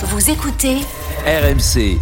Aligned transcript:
Vous 0.00 0.30
écoutez 0.30 0.76
RMC. 1.26 1.98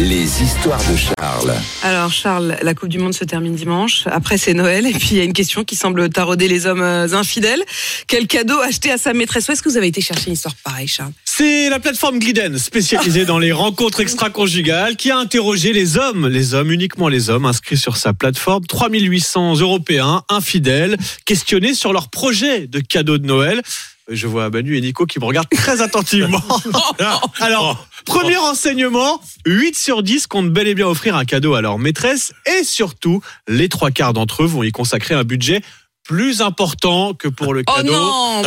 Les 0.00 0.42
histoires 0.42 0.80
de 0.90 0.96
Charles. 0.96 1.52
Alors 1.82 2.10
Charles, 2.10 2.56
la 2.62 2.72
Coupe 2.72 2.88
du 2.88 2.98
Monde 2.98 3.12
se 3.12 3.24
termine 3.24 3.54
dimanche. 3.54 4.04
Après 4.06 4.38
c'est 4.38 4.54
Noël 4.54 4.86
et 4.86 4.92
puis 4.92 5.08
il 5.10 5.16
y 5.18 5.20
a 5.20 5.24
une 5.24 5.34
question 5.34 5.64
qui 5.64 5.76
semble 5.76 6.08
tarauder 6.08 6.48
les 6.48 6.64
hommes 6.64 6.80
euh, 6.80 7.12
infidèles. 7.12 7.62
Quel 8.06 8.26
cadeau 8.26 8.58
acheter 8.60 8.90
à 8.90 8.96
sa 8.96 9.12
maîtresse 9.12 9.46
Où 9.46 9.52
est-ce 9.52 9.62
que 9.62 9.68
vous 9.68 9.76
avez 9.76 9.88
été 9.88 10.00
chercher 10.00 10.28
une 10.28 10.32
histoire 10.32 10.54
pareille, 10.64 10.88
Charles 10.88 11.12
C'est 11.26 11.68
la 11.68 11.80
plateforme 11.80 12.18
Gliden, 12.18 12.56
spécialisée 12.56 13.26
dans 13.26 13.38
les 13.38 13.52
rencontres 13.52 14.00
extra-conjugales, 14.00 14.96
qui 14.96 15.10
a 15.10 15.18
interrogé 15.18 15.74
les 15.74 15.98
hommes, 15.98 16.28
les 16.28 16.54
hommes, 16.54 16.72
uniquement 16.72 17.08
les 17.08 17.28
hommes, 17.28 17.44
inscrits 17.44 17.76
sur 17.76 17.98
sa 17.98 18.14
plateforme. 18.14 18.64
3800 18.64 19.56
Européens 19.56 20.22
infidèles, 20.30 20.96
questionnés 21.26 21.74
sur 21.74 21.92
leur 21.92 22.08
projet 22.08 22.66
de 22.66 22.80
cadeau 22.80 23.18
de 23.18 23.26
Noël. 23.26 23.60
Je 24.10 24.26
vois 24.26 24.48
Manu 24.50 24.76
et 24.76 24.80
Nico 24.80 25.04
qui 25.06 25.18
me 25.18 25.24
regardent 25.24 25.48
très 25.50 25.82
attentivement. 25.82 26.42
Alors, 27.40 27.86
premier 28.06 28.36
renseignement, 28.36 29.20
8 29.46 29.76
sur 29.76 30.02
10 30.02 30.26
comptent 30.26 30.50
bel 30.52 30.66
et 30.66 30.74
bien 30.74 30.86
offrir 30.86 31.14
un 31.16 31.24
cadeau 31.24 31.54
à 31.54 31.60
leur 31.60 31.78
maîtresse 31.78 32.32
et 32.46 32.64
surtout, 32.64 33.20
les 33.48 33.68
trois 33.68 33.90
quarts 33.90 34.14
d'entre 34.14 34.44
eux 34.44 34.46
vont 34.46 34.62
y 34.62 34.72
consacrer 34.72 35.14
un 35.14 35.24
budget 35.24 35.60
plus 36.04 36.40
important 36.40 37.12
que 37.12 37.28
pour 37.28 37.52
le 37.52 37.62
Oh 37.68 37.72
cadeau 37.76 37.92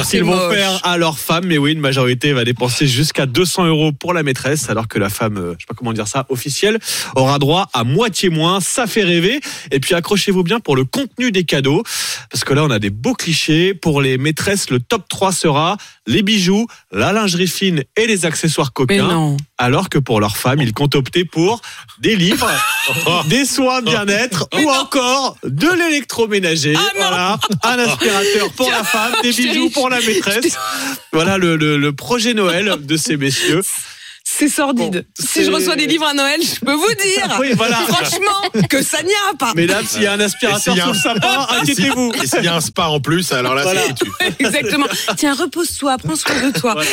c'est 0.04 0.18
qu'ils 0.18 0.24
vont 0.24 0.36
moche. 0.36 0.56
faire 0.56 0.80
à 0.84 0.98
leur 0.98 1.20
femme. 1.20 1.46
Mais 1.46 1.60
oui, 1.60 1.74
une 1.74 1.80
majorité 1.80 2.34
va 2.34 2.44
dépenser 2.44 2.88
jusqu'à 2.88 3.28
200 3.28 3.68
euros 3.68 3.92
pour 3.92 4.14
la 4.14 4.24
maîtresse, 4.24 4.68
alors 4.72 4.88
que 4.88 4.98
la 4.98 5.10
femme, 5.10 5.38
euh, 5.38 5.54
je 5.60 5.64
sais 5.64 5.68
pas 5.68 5.76
comment 5.76 5.94
dire 5.94 6.08
ça, 6.08 6.26
officielle, 6.30 6.80
aura 7.16 7.38
droit 7.38 7.70
à 7.74 7.84
moitié 7.84 8.30
moins. 8.30 8.62
Ça 8.62 8.88
fait 8.88 9.04
rêver. 9.04 9.42
Et 9.70 9.80
puis 9.80 9.94
accrochez-vous 9.94 10.42
bien 10.42 10.60
pour 10.60 10.76
le 10.76 10.86
contenu 10.86 11.32
des 11.32 11.44
cadeaux, 11.44 11.84
parce 12.32 12.44
que 12.46 12.54
là, 12.54 12.64
on 12.64 12.70
a 12.70 12.80
des 12.80 12.90
beaux 12.90 13.14
clichés. 13.14 13.74
Pour 13.74 14.02
les 14.02 14.18
maîtresses, 14.18 14.70
le 14.70 14.80
top 14.80 15.08
3 15.10 15.32
sera 15.34 15.78
les 16.08 16.24
bijoux, 16.24 16.66
la 16.92 17.12
lingerie 17.14 17.48
fine 17.48 17.84
et 17.98 18.08
les 18.08 18.26
accessoires 18.26 18.70
Mais 18.80 18.98
coquins. 18.98 19.08
non. 19.08 19.38
Alors 19.58 19.90
que 19.90 20.00
pour 20.00 20.20
leur 20.20 20.38
femme, 20.38 20.62
ils 20.62 20.74
comptent 20.74 20.96
opter 20.96 21.26
pour 21.26 21.62
des 22.00 22.16
livres, 22.16 22.50
des 23.28 23.46
soins 23.46 23.82
bien-être 23.82 24.48
ou 24.56 24.70
encore 24.70 25.38
de 25.44 25.68
l'électroménager. 25.78 26.74
Ah 26.76 26.82
non. 26.82 27.00
voilà, 27.08 27.40
un 27.64 27.80
aspirateur 27.80 28.52
pour 28.54 28.70
la 28.72 28.84
femme, 28.84 29.14
des 29.22 29.32
bijoux 29.34 29.70
pour 29.70 29.90
la 29.90 30.00
maîtresse. 30.02 30.58
Voilà 31.14 31.38
le, 31.38 31.56
le- 31.58 31.78
le 31.78 31.94
projet 31.94 32.34
Noël 32.34 32.76
de 32.82 32.98
ces 32.98 33.18
messieurs. 33.18 33.62
C'est 34.42 34.50
sordide. 34.50 35.06
Bon, 35.20 35.26
si 35.28 35.44
je 35.46 35.52
reçois 35.52 35.76
des 35.76 35.86
livres 35.86 36.08
à 36.08 36.16
Noël, 36.16 36.40
je 36.42 36.60
peux 36.66 36.74
vous 36.74 36.94
dire, 36.96 37.38
Oui, 37.40 37.50
voilà. 37.56 37.76
franchement, 37.88 38.66
que 38.68 38.82
ça 38.84 39.04
n'y 39.04 39.12
a 39.32 39.36
pas. 39.38 39.54
Mesdames, 39.56 39.86
s'il 39.86 40.02
y 40.02 40.08
a 40.08 40.14
un 40.14 40.20
aspirateur 40.20 40.58
Et 40.58 40.62
s'il 40.62 40.78
y 40.78 40.82
a 40.82 40.94
sous 40.94 41.08
un- 41.10 41.14
le 41.14 41.20
sapin, 41.22 41.48
inquiétez-vous. 41.60 42.12
Et 42.24 42.26
s'il 42.26 42.44
y 42.44 42.48
a 42.48 42.56
un 42.56 42.62
spa 42.62 42.86
en 42.86 43.00
plus, 43.00 43.32
alors 43.34 43.54
là, 43.54 43.62
Voilà. 43.62 43.82
c'est 43.82 43.90
foutu. 44.00 44.12
Exactement. 44.40 44.88
Tiens, 45.16 45.36
repose-toi, 45.36 45.98
prends 46.00 46.16
soin 46.16 46.42
de 46.42 46.58
toi. 46.58 46.74
Voilà. 46.74 46.90